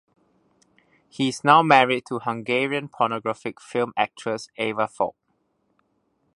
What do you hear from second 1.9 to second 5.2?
to Hungarian pornographic film actress Eva Falk.